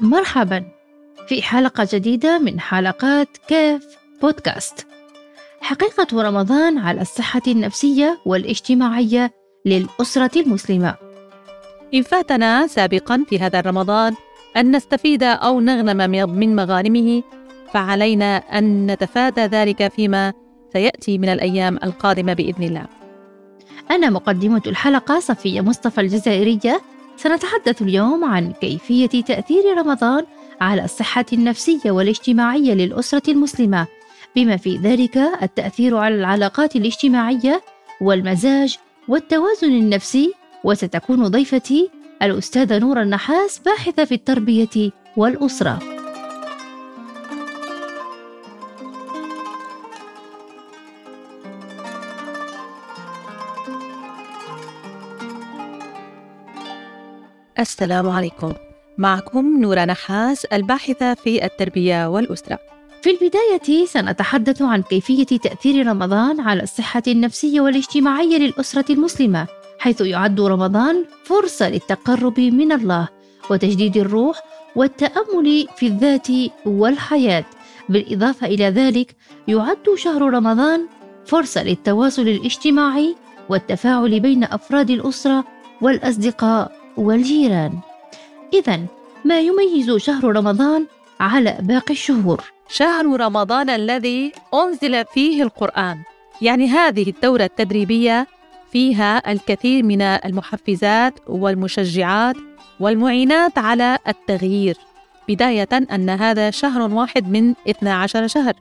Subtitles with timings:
[0.00, 0.64] مرحبا
[1.28, 3.86] في حلقة جديدة من حلقات كيف
[4.22, 4.86] بودكاست.
[5.60, 9.32] حقيقة رمضان على الصحة النفسية والاجتماعية
[9.64, 10.94] للأسرة المسلمة.
[11.94, 14.14] إن فاتنا سابقا في هذا الرمضان
[14.56, 17.22] أن نستفيد أو نغنم من مغانمه
[17.72, 20.32] فعلينا أن نتفادى ذلك فيما
[20.72, 22.86] سيأتي من الأيام القادمة بإذن الله.
[23.90, 26.80] أنا مقدمة الحلقة صفية مصطفى الجزائرية
[27.18, 30.24] سنتحدث اليوم عن كيفية تأثير رمضان
[30.60, 33.86] على الصحة النفسية والاجتماعية للأسرة المسلمة
[34.36, 37.62] بما في ذلك التأثير على العلاقات الاجتماعية
[38.00, 41.90] والمزاج والتوازن النفسي وستكون ضيفتي
[42.22, 45.97] الأستاذة نور النحاس باحثة في التربية والأسرة.
[57.60, 58.52] السلام عليكم.
[58.98, 62.58] معكم نورة نحاس الباحثة في التربية والأسرة.
[63.02, 69.46] في البداية سنتحدث عن كيفية تأثير رمضان على الصحة النفسية والاجتماعية للأسرة المسلمة
[69.78, 73.08] حيث يعد رمضان فرصة للتقرب من الله
[73.50, 74.40] وتجديد الروح
[74.76, 76.28] والتأمل في الذات
[76.66, 77.44] والحياة.
[77.88, 79.16] بالإضافة إلى ذلك
[79.48, 80.86] يعد شهر رمضان
[81.26, 83.16] فرصة للتواصل الاجتماعي
[83.48, 85.44] والتفاعل بين أفراد الأسرة
[85.82, 87.72] والأصدقاء والجيران.
[88.52, 88.80] إذا
[89.24, 90.86] ما يميز شهر رمضان
[91.20, 95.98] على باقي الشهور؟ شهر رمضان الذي أنزل فيه القرآن.
[96.42, 98.26] يعني هذه الدورة التدريبية
[98.72, 102.36] فيها الكثير من المحفزات والمشجعات
[102.80, 104.76] والمعينات على التغيير
[105.28, 108.52] بداية أن هذا شهر واحد من 12 شهر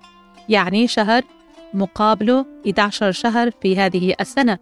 [0.50, 1.24] يعني شهر
[1.74, 4.58] مقابله 11 شهر في هذه السنة.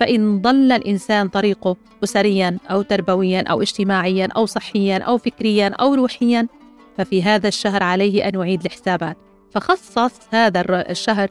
[0.00, 6.46] فإن ضل الإنسان طريقه أسريا أو تربويا أو اجتماعيا أو صحيا أو فكريا أو روحيا
[6.98, 9.16] ففي هذا الشهر عليه أن يعيد الحسابات.
[9.50, 11.28] فخصص هذا الشهر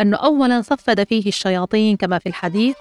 [0.00, 2.76] أنه أولا صفد فيه الشياطين كما في الحديث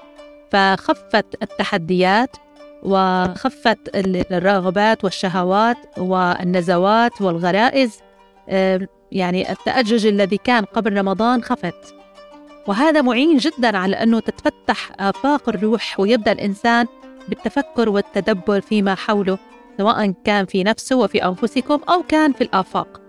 [0.52, 2.36] فخفت التحديات
[2.84, 3.80] وخفت
[4.32, 8.00] الرغبات والشهوات والنزوات والغرائز.
[9.12, 11.96] يعني التأجج الذي كان قبل رمضان خفت.
[12.68, 16.88] وهذا معين جدا على أنه تتفتح آفاق الروح ويبدأ الإنسان
[17.30, 19.38] بالتفكر والتدبر فيما حوله
[19.78, 23.02] سواء كان في نفسه وفي أنفسكم أو كان في الآفاق.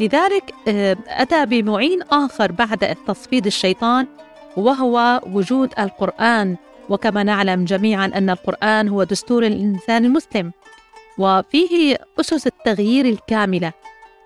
[0.00, 4.06] لذلك آه، أتى بمعين آخر بعد تصفيد الشيطان
[4.56, 6.56] وهو وجود القرآن.
[6.88, 10.52] وكما نعلم جميعا أن القرآن هو دستور الإنسان المسلم
[11.18, 13.72] وفيه أسس التغيير الكاملة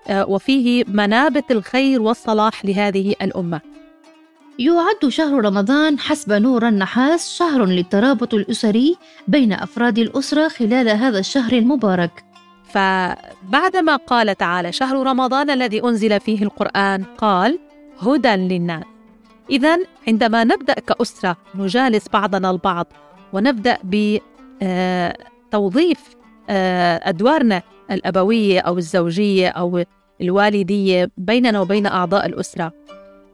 [0.07, 3.61] آه، وفيه منابت الخير والصلاح لهذه الأمة.
[4.59, 8.97] يعد شهر رمضان حسب نور النحاس شهر للترابط الأسري
[9.27, 12.23] بين أفراد الأسرة خلال هذا الشهر المبارك.
[12.63, 17.59] فبعدما قال تعالى شهر رمضان الذي أنزل فيه القرآن قال
[17.99, 18.83] هدى للناس.
[19.49, 19.77] إذا
[20.07, 22.87] عندما نبدأ كأسرة نجالس بعضنا البعض
[23.33, 23.77] ونبدأ
[25.51, 25.99] بتوظيف
[26.49, 27.61] آه، آه، أدوارنا
[27.91, 29.83] الأبوية أو الزوجية أو
[30.21, 32.73] الوالدية بيننا وبين أعضاء الأسرة.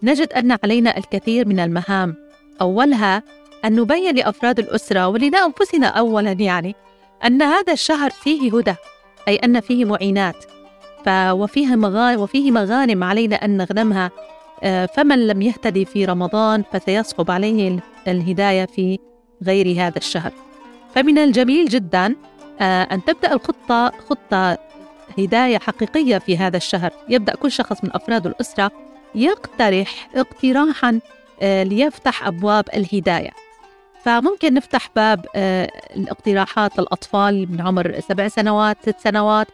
[0.05, 2.16] نجد أن علينا الكثير من المهام.
[2.61, 3.23] أولها
[3.66, 6.75] أن نبين لأفراد الأسرة ولأنفسنا أولا يعني
[7.25, 8.75] أن هذا الشهر فيه هدى
[9.27, 10.45] أي أن فيه معينات.
[11.09, 14.11] وفيه مغانم, وفيه مغانم علينا أن نغنمها.
[14.63, 18.99] آه، فمن لم يهتدي في رمضان فسيصعب عليه الهداية في
[19.43, 20.31] غير هذا الشهر.
[20.95, 22.16] فمن الجميل جدا
[22.59, 24.57] آه، أن تبدأ الخطة خطة
[25.17, 26.91] هداية حقيقية في هذا الشهر.
[27.09, 28.84] يبدأ كل شخص من أفراد الأسرة
[29.16, 31.00] يقترح اقتراحا
[31.42, 33.30] آه، ليفتح أبواب الهداية.
[34.03, 39.48] فممكن نفتح باب آه، الاقتراحات للاطفال من عمر سبع سنوات ست سنوات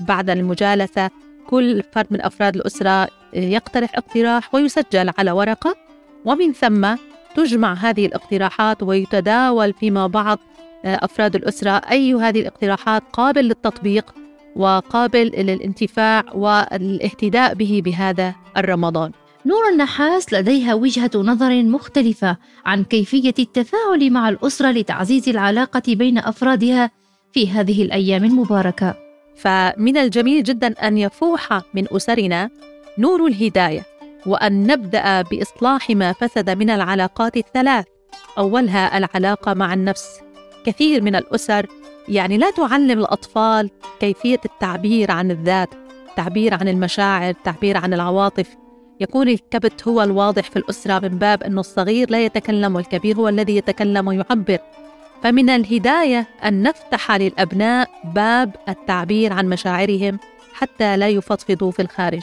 [0.00, 1.10] بعد المجالسة.
[1.46, 5.76] كل فرد من أفراد الأسرة آه، يقترح اقتراح ويسجل على ورقة.
[6.24, 6.94] ومن ثم
[7.36, 10.38] تجمع هذه الاقتراحات ويتداول فيما بعض
[10.84, 14.14] أفراد الأسرة أي هذه الاقتراحات قابل للتطبيق
[14.58, 19.12] وقابل للانتفاع والاهتداء به بهذا الرمضان
[19.46, 26.90] نور النحاس لديها وجهة نظر مختلفة عن كيفية التفاعل مع الأسرة لتعزيز العلاقة بين أفرادها
[27.32, 28.94] في هذه الأيام المباركة.
[29.36, 32.50] فمن الجميل جدا أن يفوح من أسرنا
[32.98, 33.82] نور الهداية
[34.26, 37.84] وأن نبدأ بإصلاح ما فسد من العلاقات الثلاث.
[38.38, 40.20] أولها العلاقة مع النفس.
[40.66, 41.66] كثير من الأسر
[42.08, 43.70] يعني لا تعلم الأطفال
[44.00, 45.68] كيفية التعبير عن الذات،
[46.08, 48.56] التعبير عن المشاعر، التعبير عن العواطف.
[49.00, 53.56] يكون الكبت هو الواضح في الأسرة من باب أنه الصغير لا يتكلم والكبير هو الذي
[53.56, 54.58] يتكلم ويعبر
[55.22, 60.18] فمن الهداية أن نفتح للأبناء باب التعبير عن مشاعرهم
[60.52, 62.22] حتى لا يفضفضوا في الخارج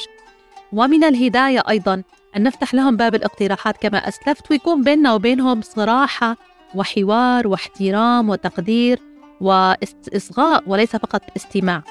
[0.73, 2.03] ومن الهداية أيضا
[2.38, 6.38] أن نفتح لهم باب الاقتراحات كما أسلفت ويكون بيننا وبينهم صراحة
[6.75, 8.99] وحوار واحترام وتقدير
[9.41, 11.83] وإصغاء وليس فقط استماع.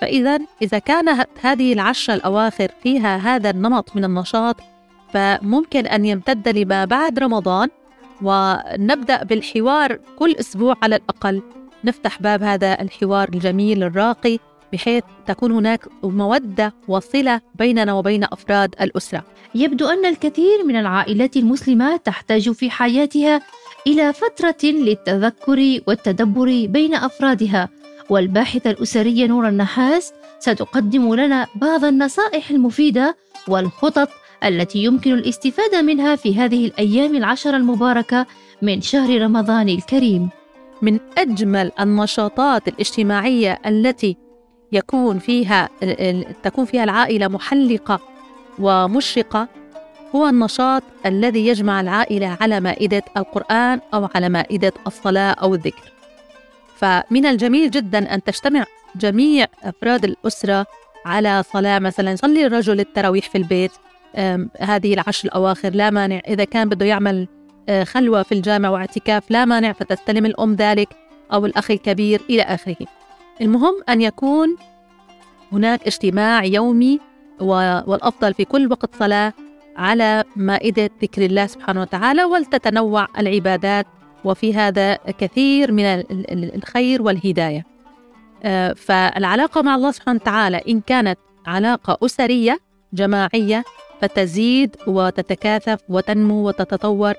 [0.00, 4.56] فإذا إذا كانت هذه العشرة الأواخر فيها هذا النمط من النشاط
[5.12, 7.68] فممكن أن يمتد لما بعد رمضان
[8.22, 11.42] ونبدأ بالحوار كل أسبوع على الأقل.
[11.84, 14.38] نفتح باب هذا الحوار الجميل الراقي
[14.72, 19.24] بحيث تكون هناك مودة وصلة بيننا وبين أفراد الأسرة.
[19.54, 23.42] يبدو أن الكثير من العائلات المسلمة تحتاج في حياتها
[23.86, 27.68] إلى فترة للتذكر والتدبر بين أفرادها
[28.10, 33.16] والباحثة الأسرية نور النحاس ستقدم لنا بعض النصائح المفيدة
[33.48, 34.08] والخطط
[34.44, 38.26] التي يمكن الاستفادة منها في هذه الأيام العشر المباركة
[38.62, 40.28] من شهر رمضان الكريم.
[40.82, 44.16] من أجمل النشاطات الاجتماعية التي
[44.72, 45.68] يكون فيها
[46.42, 48.00] تكون فيها العائلة محلقة
[48.58, 49.48] ومشرقة
[50.14, 55.92] هو النشاط الذي يجمع العائلة على مائدة القرآن أو على مائدة الصلاة أو الذكر.
[56.76, 58.64] فمن الجميل جدا أن تجتمع
[58.96, 60.66] جميع أفراد الأسرة
[61.06, 62.12] على صلاة مثلا.
[62.12, 63.72] يصلي الرجل التراويح في البيت
[64.60, 66.20] هذه العشر الأواخر لا مانع.
[66.28, 67.28] إذا كان بده يعمل
[67.68, 69.72] آه، خلوة في الجامع واعتكاف لا مانع.
[69.72, 70.88] فتستلم الأم ذلك
[71.32, 72.86] أو الأخ الكبير إلى آخره.
[73.40, 74.56] المهم أن يكون
[75.52, 77.00] هناك اجتماع يومي
[77.40, 79.32] والأفضل في كل وقت صلاة
[79.80, 83.86] على مائدة ذكر الله سبحانه وتعالى ولتتنوع العبادات.
[84.24, 85.84] وفي هذا كثير من
[86.54, 87.66] الخير والهداية.
[88.42, 92.60] آه، فالعلاقة مع الله سبحانه وتعالى إن كانت علاقة أسرية
[92.92, 93.64] جماعية
[94.00, 97.14] فتزيد وتتكاثف وتنمو وتتطور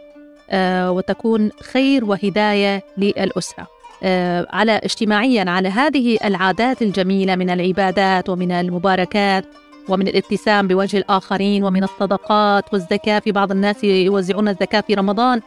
[0.50, 3.68] آه، وتكون خير وهداية للأسرة.
[4.04, 9.46] آه، على اجتماعيا على هذه العادات الجميلة من العبادات ومن المباركات
[9.92, 13.20] ومن الابتسام بوجه الآخرين ومن الصدقات والزكاة.
[13.20, 15.42] في بعض الناس يوزعون الزكاة في رمضان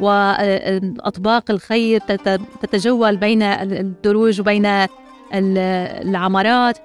[0.00, 2.00] وأطباق الخير
[2.62, 4.86] تتجول بين الدروج وبين
[5.34, 6.78] العمارات.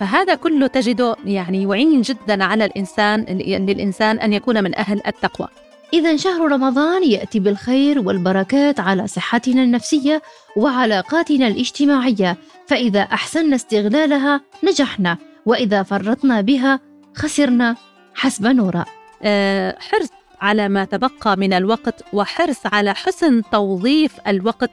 [0.00, 3.20] فهذا كله تجده يعني يعين جدا على الإنسان
[3.66, 5.48] للإنسان أن يكون من أهل التقوى.
[5.92, 10.22] إذا شهر رمضان يأتي بالخير والبركات على صحتنا النفسية
[10.56, 12.36] وعلاقاتنا الاجتماعية.
[12.66, 15.16] فإذا أحسننا استغلالها نجحنا.
[15.46, 16.80] وإذا فرطنا بها
[17.14, 17.76] خسرنا
[18.14, 18.84] حسب نورا.
[19.22, 20.08] أه حرص
[20.40, 24.70] على ما تبقى من الوقت وحرص على حسن توظيف الوقت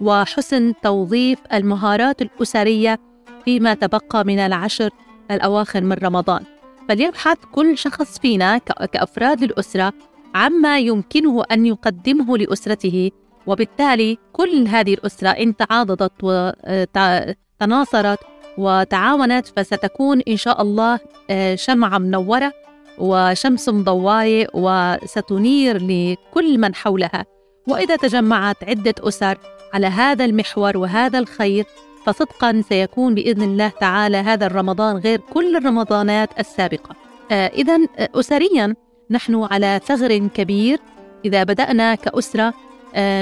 [0.00, 3.00] وحسن توظيف المهارات الأسرية
[3.44, 4.90] فيما تبقى من العشر
[5.30, 6.44] الأواخر من رمضان.
[6.88, 9.92] فليبحث كل شخص فينا كأفراد الأسرة
[10.34, 13.10] عما يمكنه أن يقدمه لأسرته
[13.46, 18.18] وبالتالي كل هذه الأسرة إن تعاضدت وتناصرت
[18.58, 22.52] وتعاونت فستكون إن شاء الله آه، شمعة منورة
[22.98, 27.24] وشمس مضواية وستنير لكل من حولها.
[27.68, 29.38] وإذا تجمعت عدة أسر
[29.74, 31.64] على هذا المحور وهذا الخير
[32.06, 36.96] فصدقا سيكون بإذن الله تعالى هذا الرمضان غير كل الرمضانات السابقة.
[37.30, 38.74] آه اذا آه، اسريا
[39.10, 40.78] نحن على ثغر كبير.
[41.24, 42.54] إذا بدأنا كأسرة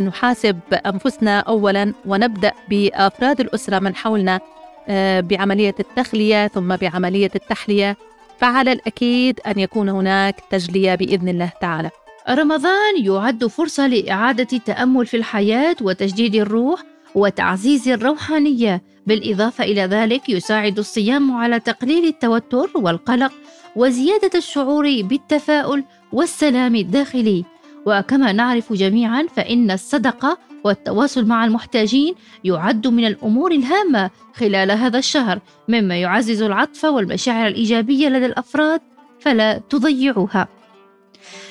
[0.01, 4.41] نحاسب أنفسنا اولا ونبدأ بأفراد الأسرة من حولنا.
[4.89, 7.97] آه بعملية التخلية ثم بعملية التحلية.
[8.39, 11.91] فعلى الأكيد أن يكون هناك تجلية بإذن الله تعالى.
[12.31, 16.83] رمضان يعد فرصة لإعادة التأمل في الحياة وتجديد الروح
[17.15, 18.83] وتعزيز الروحانية.
[19.07, 23.33] بالإضافة إلى ذلك يساعد الصيام على تقليل التوتر والقلق
[23.77, 27.45] وزيادة الشعور بالتفاؤل والسلام الداخلي.
[27.87, 35.41] وكما نعرف جميعا فإن الصدقه والتواصل مع المحتاجين يعد من الأمور الهامة خلال هذا الشهر
[35.69, 38.81] مما يعزز العطف والمشاعر الإيجابية لدى الأفراد
[39.21, 40.49] فلا تضيعوها.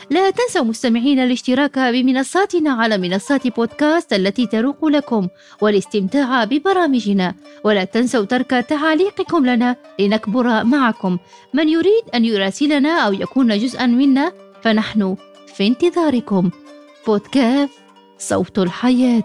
[0.09, 5.27] لا تنسوا مستمعين الاشتراك بمنصاتنا على منصات بودكاست التي تروق لكم
[5.61, 11.17] والاستمتاع ببرامجنا ولا تنسوا ترك تعاليقكم لنا لنكبر معكم.
[11.53, 15.15] من يريد أن يراسلنا أو يكون جزءا منا فنحن
[15.53, 16.51] في انتظاركم.
[17.07, 17.79] بودكاست
[18.17, 19.23] صوت الحياة.